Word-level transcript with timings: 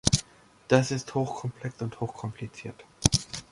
Das 0.67 0.89
ist 0.89 1.13
hochkomplex 1.13 1.79
und 1.83 2.01
hochkompliziert. 2.01 2.85